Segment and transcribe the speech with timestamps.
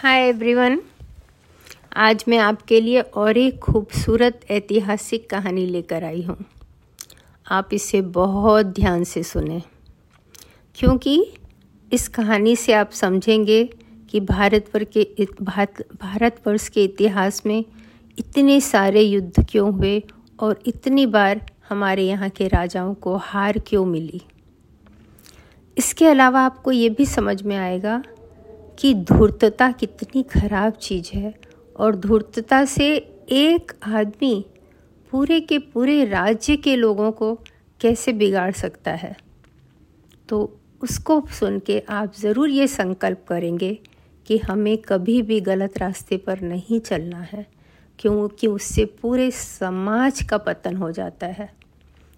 [0.00, 0.78] Hi everyone
[1.96, 6.36] आज मैं आपके लिए और एक खूबसूरत ऐतिहासिक कहानी लेकर आई हूँ।
[7.46, 9.60] आप इसे बहुत ध्यान से सुने,
[10.78, 11.34] क्योंकि
[11.92, 13.62] इस कहानी से आप समझेंगे
[14.10, 15.26] कि भारतवर्ष के
[15.94, 17.64] भारतवर्ष के इतिहास में
[18.18, 20.02] इतने सारे युद्ध क्यों हुए
[20.38, 24.22] और इतनी बार हमारे यहाँ के राजाओं को हार क्यों मिली।
[25.76, 28.02] इसके अलावा आपको ये भी समझ में आएगा
[28.80, 31.34] कि धूर्तता कितनी खराब चीज़ है
[31.76, 32.96] और धूर्तता से
[33.30, 34.44] एक आदमी
[35.12, 37.34] पूरे के पूरे राज्य के लोगों को
[37.80, 39.16] कैसे बिगाड़ सकता है?
[40.28, 43.78] तो उसको सुन के आप ज़रूर ये संकल्प करेंगे
[44.26, 47.46] कि हमें कभी भी गलत रास्ते पर नहीं चलना है,
[47.98, 51.52] क्योंकि उससे पूरे समाज का पतन हो जाता है।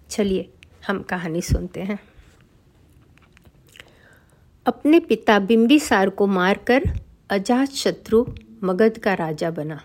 [0.09, 0.49] चलिए,
[0.87, 1.99] हम कहानी सुनते हैं।
[4.65, 6.83] अपने पिता बिंबिसार को मारकर
[7.29, 8.25] अजात शत्रु
[8.63, 9.79] मगध का राजा बना।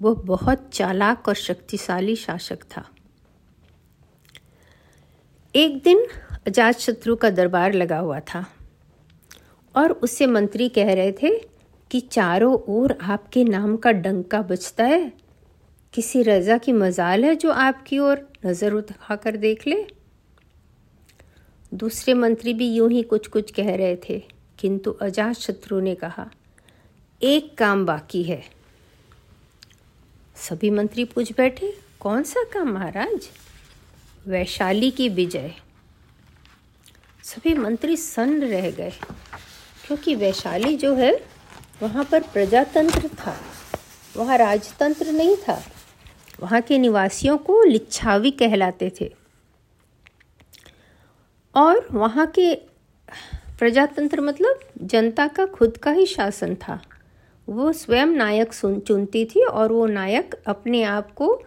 [0.00, 2.84] वह बहुत चालाक और शक्तिशाली शासक था।
[5.54, 6.06] एक दिन
[6.46, 8.44] अजात शत्रु का दरबार लगा हुआ था
[9.74, 11.30] और उससे मंत्री कह रहे थे
[11.90, 15.12] कि चारों ओर आपके नाम का डंका बचता है।
[15.94, 19.97] किसी रजा की मजाल है जो आपकी ओर नज़र उठाकर देख ले।
[21.72, 24.18] दूसरे मंत्री भी यूँ ही कुछ कुछ कह रहे थे,
[24.58, 26.28] किंतु अजात शत्रु ने कहा,
[27.20, 28.42] एक काम बाकी है।
[30.36, 33.28] सभी मंत्री पूछ बैठे, कौन सा काम महाराज?
[34.26, 35.54] वैशाली की विजय।
[37.24, 38.92] सभी मंत्री सन्न रह गए,
[39.86, 41.12] क्योंकि वैशाली जो है,
[41.82, 43.36] वहाँ पर प्रजातंत्र था,
[44.16, 45.62] वहाँ राजतंत्र नहीं था,
[46.40, 49.12] वहाँ के निवासियों को लिच्छावी कहलाते थे।
[51.58, 52.54] और वहाँ के
[53.58, 56.80] प्रजातंत्र मतलब जनता का खुद का ही शासन था।
[57.48, 61.42] वो स्वयं नायक सुन, चुनती थी और वो नायक अपने आप को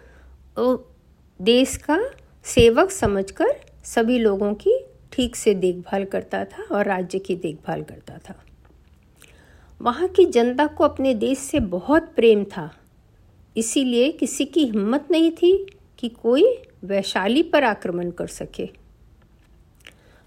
[1.40, 1.98] देश का
[2.44, 4.78] सेवक समझकर सभी लोगों की
[5.12, 8.34] ठीक से देखभाल करता था और राज्य की देखभाल करता था।
[9.80, 12.70] वहाँ की जनता को अपने देश से बहुत प्रेम था।
[13.56, 15.66] इसीलिए किसी की हिम्मत नहीं थी
[15.98, 16.44] कि कोई
[16.84, 18.81] वैशाली पर आक्रमण कर सके।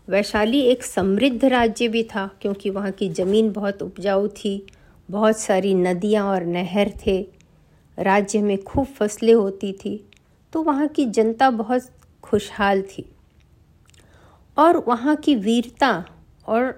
[0.08, 4.66] वैशाली एक समृद्ध राज्य भी था, क्योंकि वहाँ की ज़मीन बहुत उपजाऊ थी,
[5.10, 7.20] बहुत सारी नदियाँ और नहर थे।
[7.98, 10.00] राज्य में खूब फ़सलें होती थी
[10.54, 11.90] तो वहाँ की जनता बहुत
[12.24, 13.06] खुशहाल थी।
[14.58, 15.92] और वहाँ की वीरता
[16.48, 16.74] और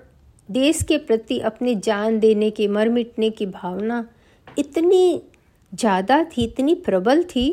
[0.50, 4.06] देश के प्रति अपनी जान देने की, मर मिटने की भावना
[4.48, 5.22] इतनी
[5.74, 7.50] ज़्यादा थी, इतनी प्रबल थी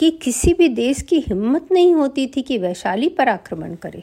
[0.00, 4.02] कि किसी भी देश की हिम्मत नहीं होती थी कि वैशाली पर आक्रमण करे।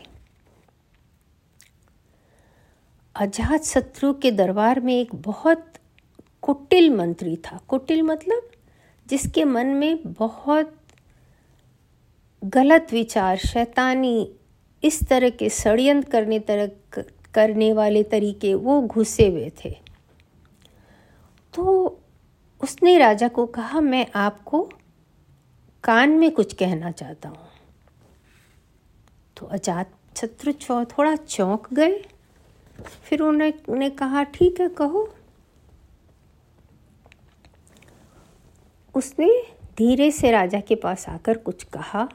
[3.15, 5.65] अजात शत्रु के दरबार में एक बहुत
[6.41, 8.51] कुटिल मंत्री था। कुटिल मतलब
[9.07, 10.77] जिसके मन में बहुत
[12.43, 14.31] गलत विचार, शैतानी
[14.83, 16.69] इस तरह के षडयंत्र करने तरह
[17.33, 19.75] करने वाले तरीके, वो घुसे हुए थे।
[21.53, 21.63] तो
[22.63, 24.69] उसने राजा को कहा, मैं आपको
[25.83, 27.47] कान में कुछ कहना चाहता हूँ।
[29.37, 30.53] तो अजात शत्रु
[30.85, 32.03] थोड़ा चौंक गए।
[32.79, 35.07] फिर उन्होंने कहा, ठीक है, कहो।
[38.95, 39.29] उसने
[39.77, 42.07] धीरे से राजा के पास आकर कुछ कहा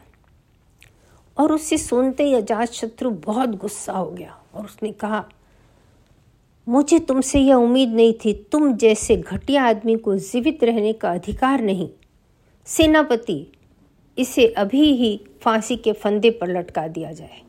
[1.36, 5.24] और उससे सुनते ही अजात शत्रु बहुत गुस्सा हो गया और उसने कहा,
[6.66, 11.60] मुझे तुमसे यह उम्मीद नहीं थी, तुम जैसे घटिया आदमी को जीवित रहने का अधिकार
[11.60, 11.88] नहीं।
[12.66, 13.46] सेनापति,
[14.18, 17.40] इसे अभी ही फांसी के फंदे पर लटका दिया जाए।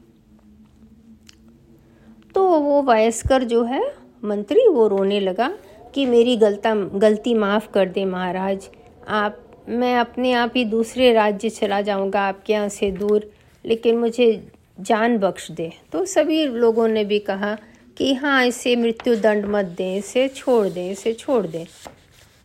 [2.35, 5.53] तो वो वयस्कर जो है, मंत्री, वो रोने लगा
[5.95, 8.69] कि मेरी गलता, गलती माफ़ कर दे महाराज।
[9.07, 13.31] आप, मैं अपने आप ही दूसरे राज्य चला जाऊँगा, आपके यहाँ से दूर,
[13.65, 14.47] लेकिन मुझे
[14.79, 17.57] जान बख्श दे। तो सभी लोगों ने भी कहा
[17.97, 21.65] कि हाँ इसे मृत्यु दंड मत दें, इसे छोड़ दें, इसे छोड़ दें।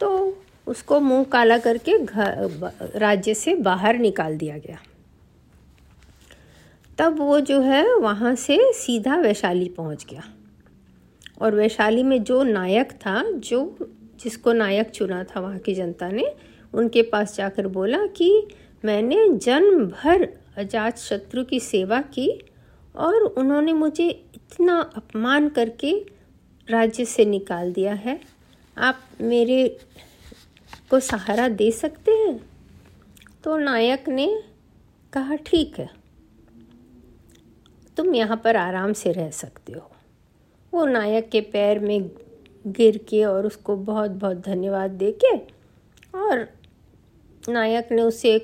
[0.01, 2.49] तो उसको मुँह काला करके घर,
[2.97, 4.79] राज्य से बाहर निकाल दिया गया।
[6.99, 10.23] तब वो जो है वहाँ से सीधा वैशाली पहुँच गया।
[11.41, 13.77] और वैशाली में जो नायक था, जो
[14.21, 16.35] जिसको नायक चुना था वहाँ की जनता ने,
[16.75, 18.49] उनके पास जाकर बोला कि
[18.85, 22.43] मैंने जन्म भर अजात शत्रु की सेवा की
[22.97, 26.07] और उन्होंने मुझे इतना अपमान करके
[26.71, 28.21] राज्य से निकाल दिया है।
[28.79, 29.79] आप मेरे
[30.91, 32.51] को सहारा दे सकते हैं?
[33.45, 34.43] तो नायक ने
[35.13, 35.96] कहा, ठीक है।
[37.97, 39.91] तुम यहाँ पर आराम से रह सकते हो।
[40.73, 42.11] वो नायक के पैर में
[42.67, 45.37] गिर के और उसको बहुत बहुत धन्यवाद दे के
[46.19, 46.47] और
[47.49, 48.39] नायक ने उसे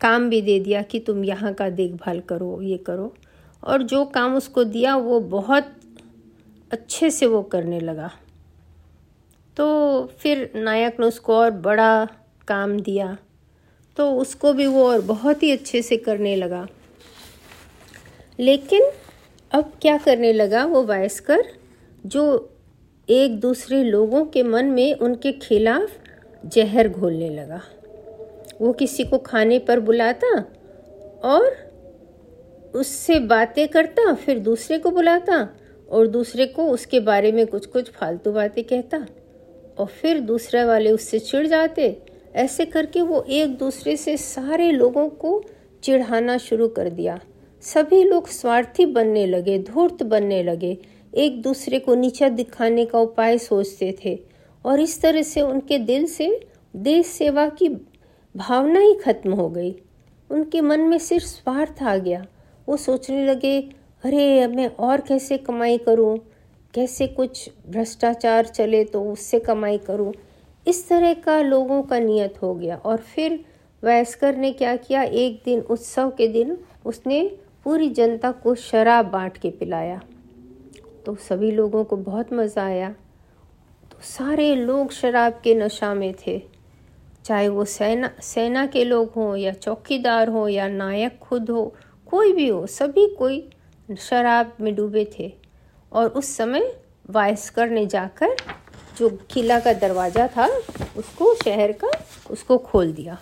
[0.00, 3.14] काम भी दे दिया कि तुम यहाँ का देखभाल करो, ये करो।
[3.62, 5.72] और जो काम उसको दिया वो बहुत
[6.72, 8.10] अच्छे से वो करने लगा।
[9.56, 9.66] तो
[10.18, 12.08] फिर नायक ने उसको और बड़ा
[12.48, 13.16] काम दिया।
[13.96, 16.66] तो उसको भी वो और बहुत ही अच्छे से करने लगा।
[18.38, 18.90] लेकिन
[19.50, 21.42] अब क्या करने लगा वो वायस्कर,
[22.06, 22.48] जो
[23.08, 25.90] एक दूसरे लोगों के मन में उनके खिलाफ
[26.46, 27.60] जहर घोलने लगा।
[28.60, 30.28] वो किसी को खाने पर बुलाता
[31.24, 31.56] और
[32.74, 35.48] उससे बातें करता, फिर दूसरे को बुलाता
[35.88, 39.06] और दूसरे को उसके बारे में कुछ कुछ फालतू बातें कहता
[39.78, 41.96] और फिर दूसरे वाले उससे चिढ़ जाते।
[42.34, 45.42] ऐसे करके वो एक दूसरे से सारे लोगों को
[45.82, 47.18] चिढ़ाना शुरू कर दिया।
[47.62, 50.78] सभी लोग स्वार्थी बनने लगे, धूर्त बनने लगे।
[51.14, 54.20] एक दूसरे को नीचा दिखाने का उपाय सोचते थे
[54.64, 56.40] और इस तरह से उनके दिल से
[56.76, 57.68] देश सेवा की
[58.36, 59.74] भावना ही खत्म हो गई।
[60.30, 62.26] उनके मन में सिर्फ़ स्वार्थ आ गया।
[62.68, 63.70] वो सोचने लगे,
[64.04, 66.18] अरे, अब मैं और कैसे कमाई करूँ?
[66.74, 70.12] कैसे कुछ भ्रष्टाचार चले तो उससे कमाई करूँ?
[70.68, 73.44] इस तरह का लोगों का नियत हो गया और फिर
[73.84, 75.02] वयस्कर ने क्या किया?
[75.02, 80.00] एक दिन, उत्सव के दिन उसने पूरी जनता को शराब बांट के पिलाया।
[81.06, 82.90] तो सभी लोगों को बहुत मज़ा आया।
[83.90, 86.42] तो सारे लोग शराब के नशा में थे।
[87.24, 91.74] चाहे वो सेना सेना के लोग हों या चौकीदार हों या नायक खुद हो,
[92.06, 93.50] कोई भी हो, सभी कोई
[93.98, 95.32] शराब में डूबे थे।
[95.92, 96.76] और उस समय
[97.10, 98.36] वायस्कर ने जाकर
[98.98, 100.46] जो किला का दरवाज़ा था,
[100.96, 101.90] उसको, शहर का,
[102.30, 103.18] उसको खोल दिया।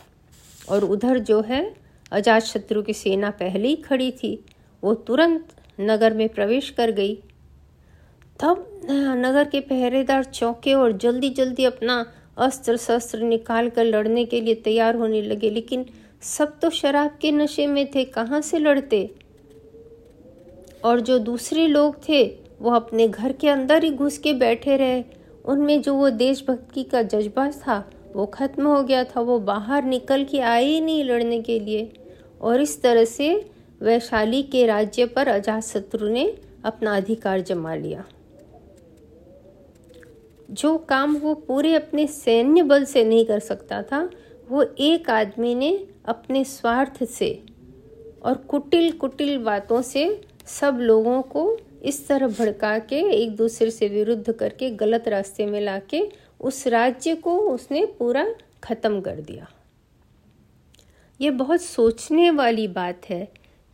[0.69, 1.75] और उधर जो है
[2.13, 4.45] अजात शत्रु की सेना पहले ही खड़ी थी।
[4.85, 5.49] वो तुरंत
[5.81, 7.15] नगर में प्रवेश कर गई।
[8.41, 14.41] तब नगर के पहरेदार चौके और जल्दी जल्दी अपना अस्त्र शस्त्र निकाल कर लड़ने के
[14.41, 15.87] लिए तैयार होने लगे। लेकिन
[16.23, 19.15] सब तो शराब के नशे में थे, कहाँ से लड़ते?
[20.85, 25.05] और जो दूसरे लोग थे, वो अपने घर के अंदर ही घुस के बैठे रहे।
[25.45, 30.25] उनमें जो वो देशभक्ति का जज्बा था, वो खत्म हो गया था। वो बाहर निकल
[30.25, 31.93] के आए ही नहीं लड़ने के लिए।
[32.41, 33.51] और इस तरह से
[33.81, 36.33] वैशाली के राज्य पर अजात शत्रु ने
[36.65, 38.05] अपना अधिकार जमा लिया।
[40.51, 44.11] जो काम वो पूरे अपने सैन्य बल से नहीं कर सकता था,
[44.49, 47.43] वो एक आदमी ने अपने स्वार्थ से
[48.23, 53.89] और कुटिल कुटिल बातों से सब लोगों को इस तरह भड़का के एक दूसरे से
[53.89, 56.03] विरुद्ध करके गलत रास्ते में लाके
[56.41, 58.27] उस राज्य को उसने पूरा
[58.63, 59.47] ख़त्म कर दिया।
[61.21, 63.29] ये बहुत सोचने वाली बात है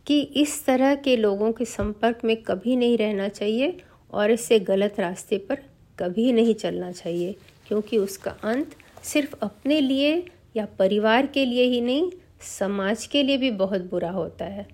[0.07, 3.77] कि इस तरह के लोगों के संपर्क में कभी नहीं रहना चाहिए
[4.13, 5.59] और इससे गलत रास्ते पर
[5.99, 7.35] कभी नहीं चलना चाहिए,
[7.67, 10.11] क्योंकि उसका अंत सिर्फ़ अपने लिए
[10.55, 12.11] या परिवार के लिए ही नहीं,
[12.41, 14.67] समाज के लिए भी बहुत बुरा होता है।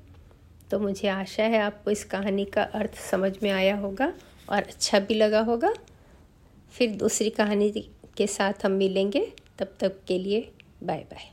[0.72, 4.12] तो मुझे आशा है आपको इस कहानी का अर्थ समझ में आया होगा
[4.50, 5.74] और अच्छा भी लगा होगा।
[6.74, 7.69] फिर दूसरी कहानी
[8.18, 9.26] के साथ हम मिलेंगे,
[9.60, 10.48] तब तक के लिए
[10.84, 11.31] बाय बाय